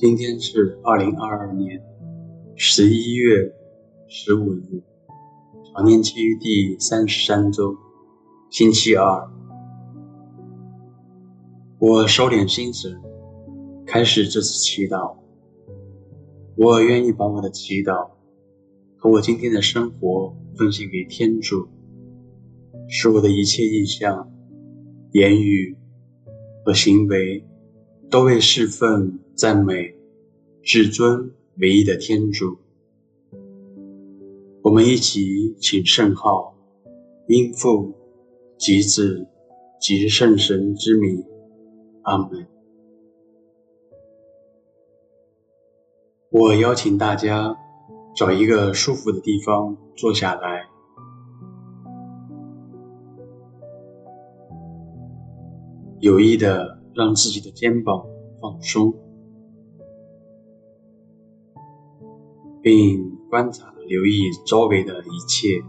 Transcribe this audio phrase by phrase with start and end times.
[0.00, 1.82] 今天是二零二二年
[2.54, 3.52] 十一月
[4.06, 4.80] 十五日，
[5.78, 7.76] 常年期第三十三周，
[8.50, 9.30] 星期二。
[11.78, 13.00] 我收敛心神，
[13.86, 15.16] 开始这次祈祷。
[16.56, 18.10] 我愿意把我的祈祷
[18.96, 21.68] 和我今天的生活奉献给天主，
[22.88, 24.28] 使我的一切意向、
[25.12, 25.76] 言语
[26.64, 27.46] 和行为
[28.10, 29.20] 都为侍奉。
[29.36, 29.94] 赞美
[30.64, 32.58] 至尊唯一的天主，
[34.62, 36.54] 我们一起请圣号，
[37.26, 37.94] 因父
[38.58, 39.26] 及子
[39.80, 41.24] 及圣神之名，
[42.02, 42.46] 阿门。
[46.30, 47.56] 我邀请大家
[48.14, 50.68] 找一个舒服的地方坐下来，
[56.00, 58.04] 有意的让自己的肩膀
[58.40, 58.92] 放松。
[62.60, 65.62] 并观察、留意周围的一切。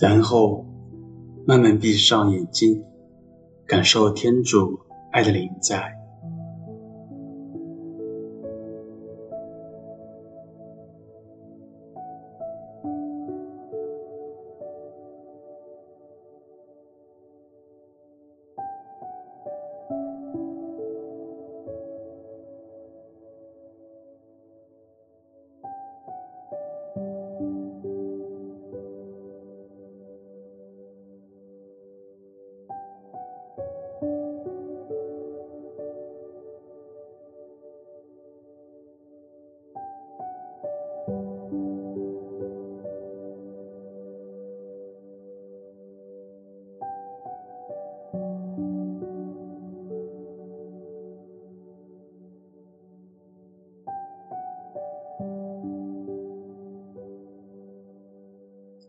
[0.00, 0.64] 然后，
[1.46, 2.84] 慢慢闭上眼睛，
[3.66, 4.78] 感受天主
[5.10, 5.97] 爱的临在。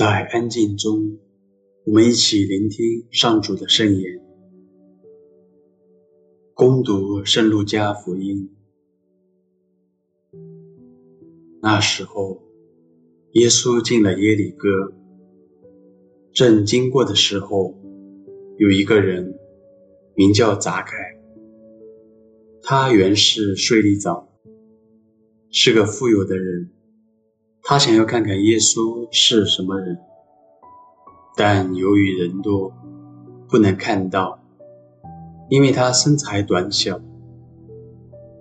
[0.00, 1.18] 在安静中，
[1.84, 4.18] 我们一起聆听上主的圣言。
[6.54, 8.48] 恭读圣路加福音。
[11.60, 12.40] 那时候，
[13.32, 14.94] 耶稣进了耶里哥，
[16.32, 17.74] 正经过的时候，
[18.56, 19.38] 有一个人
[20.14, 20.96] 名叫匝凯，
[22.62, 24.30] 他原是税吏长，
[25.50, 26.70] 是个富有的人。
[27.62, 29.96] 他想要看看耶稣是什么人，
[31.36, 32.72] 但由于人多，
[33.48, 34.40] 不能看到，
[35.48, 37.00] 因为他身材短小。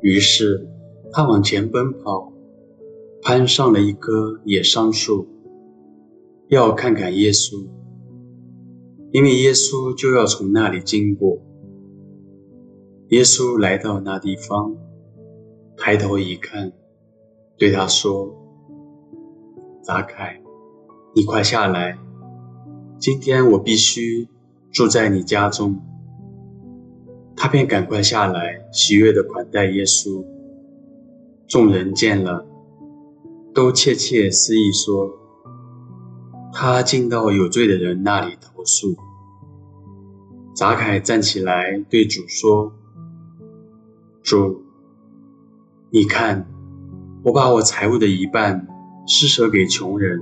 [0.01, 0.67] 于是
[1.11, 2.31] 他往前奔跑，
[3.21, 5.27] 攀上了一棵野桑树，
[6.47, 7.67] 要看看耶稣，
[9.11, 11.37] 因为耶稣就要从那里经过。
[13.09, 14.75] 耶稣来到那地方，
[15.77, 16.71] 抬头一看，
[17.57, 18.35] 对他说。
[19.89, 20.39] 匝凯，
[21.15, 21.97] 你快下来！
[22.99, 24.27] 今天我必须
[24.71, 25.81] 住在你家中。
[27.35, 30.23] 他便赶快下来，喜悦地款待耶稣。
[31.47, 32.45] 众人见了，
[33.51, 35.09] 都窃窃私议说
[36.53, 38.95] ：“他进到有罪的人那里投宿。”
[40.55, 42.71] 匝凯站起来对主说
[44.21, 44.61] ：“主，
[45.89, 46.45] 你看，
[47.23, 48.67] 我把我财物的一半。”
[49.11, 50.21] 施舍给穷人。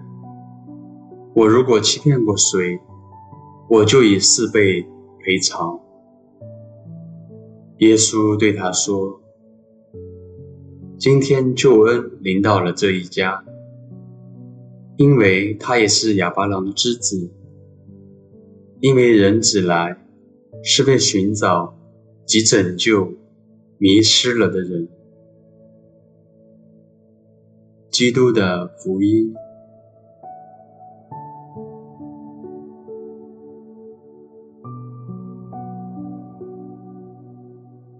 [1.35, 2.79] 我如果欺骗过谁，
[3.69, 4.81] 我就以四倍
[5.19, 5.77] 赔偿。
[7.79, 9.21] 耶稣对他说
[10.97, 13.43] ：“今天救恩临到了这一家，
[14.95, 17.29] 因为他也是哑巴郎之子。
[18.79, 19.97] 因为人子来，
[20.63, 21.77] 是为寻找
[22.25, 23.11] 及拯救
[23.79, 24.87] 迷失了的人。”
[27.97, 29.33] 基督的福音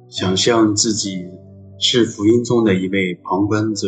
[0.07, 1.25] 想象自己
[1.79, 3.87] 是福音中的一位旁观者，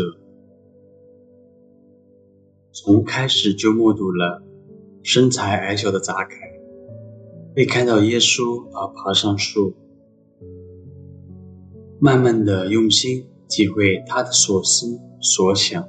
[2.71, 4.41] 从开始就目睹了
[5.03, 6.35] 身材矮小的扎凯，
[7.53, 9.75] 被看到耶稣而爬上树。
[11.99, 15.87] 慢慢的用心体会他的所思所想。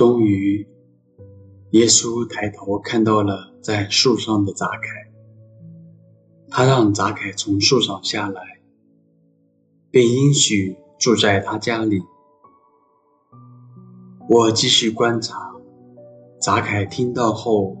[0.00, 0.66] 终于，
[1.72, 5.12] 耶稣抬头看到了在树上的扎凯，
[6.48, 8.62] 他让扎凯从树上下来，
[9.90, 12.00] 并应许住在他家里。
[14.30, 15.52] 我继续观察
[16.40, 17.76] 扎凯听到后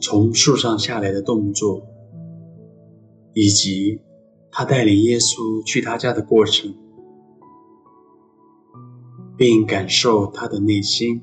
[0.00, 1.86] 从树上下来的动作，
[3.34, 4.00] 以及
[4.50, 6.74] 他带领耶稣去他家的过程。
[9.40, 11.22] 并感受他的内心。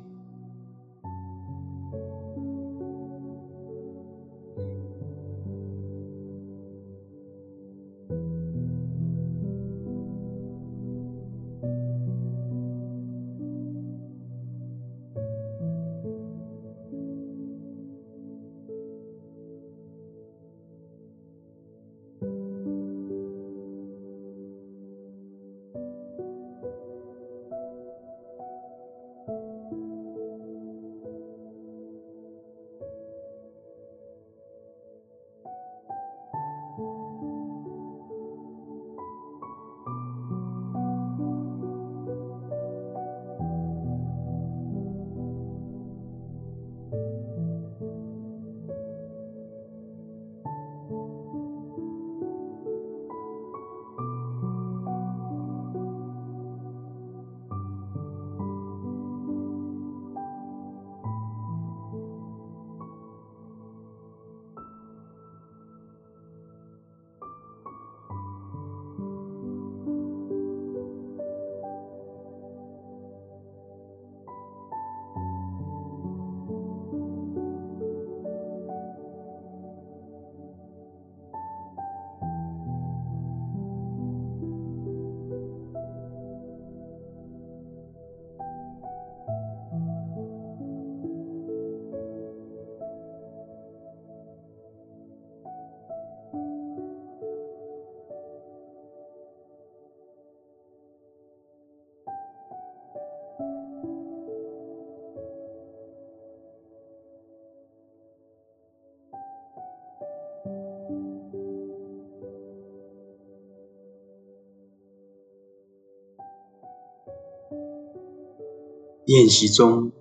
[119.07, 119.93] 宴席中，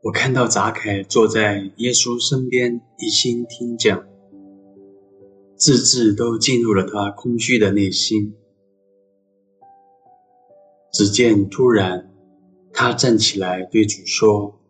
[0.00, 4.06] 我看到匝凯坐在耶稣身边，一心听讲，
[5.56, 8.36] 字字都进入了他空虚的内心。
[10.92, 12.14] 只见突然，
[12.72, 14.60] 他站起来对主说：“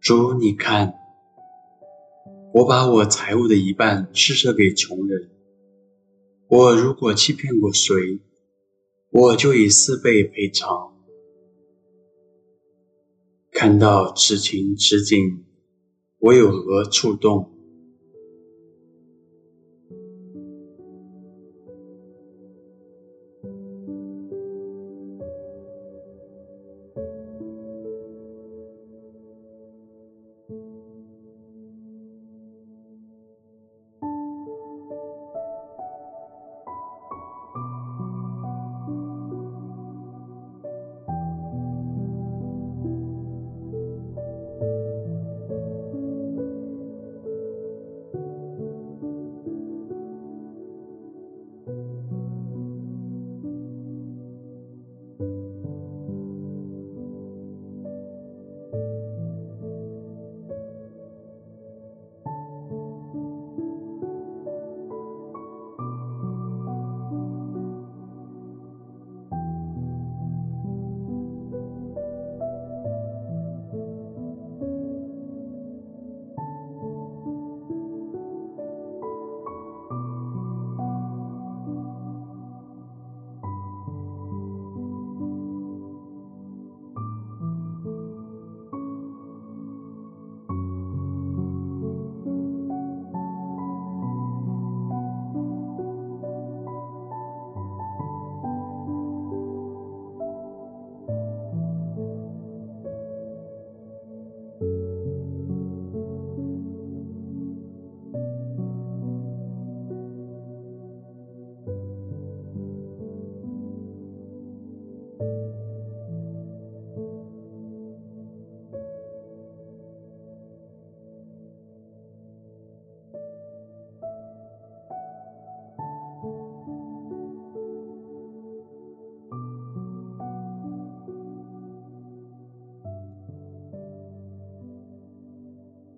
[0.00, 0.94] 主，你看，
[2.54, 5.28] 我把我财物的一半施舍给穷人。
[6.48, 8.22] 我如果欺骗过谁，
[9.10, 10.92] 我就以四倍赔偿。”
[13.54, 15.44] 看到此情此景，
[16.18, 17.53] 我有何触动？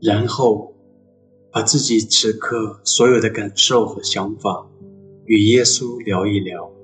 [0.06, 0.72] 然后
[1.50, 4.64] 把自己此刻所有的感受和想法
[5.24, 6.75] 与耶稣聊一聊。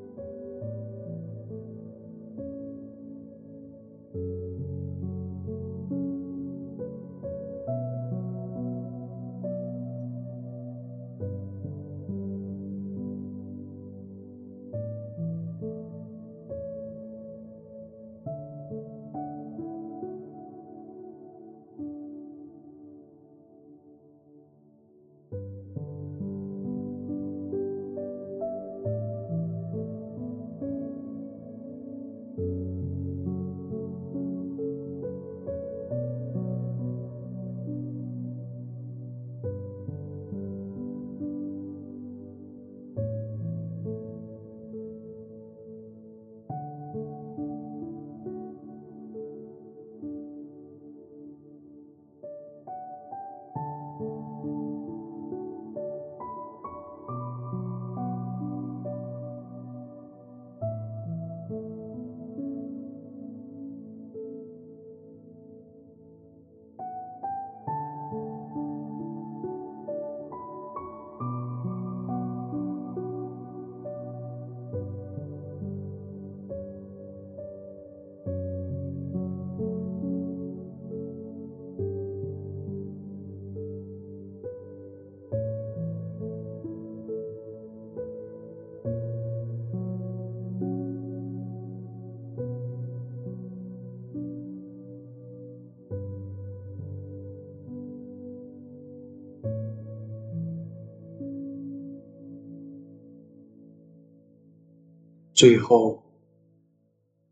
[105.35, 106.03] 最后，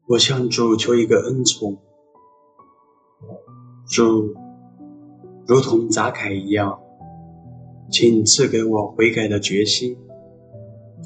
[0.06, 1.76] 我向主求一个恩宠，
[3.86, 4.34] 主，
[5.46, 6.80] 如同杂凯一样，
[7.90, 9.98] 请赐给我悔改的决心，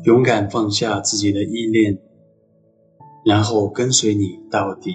[0.04, 1.98] 勇敢放下自己的依恋，
[3.26, 4.94] 然后跟随你到底。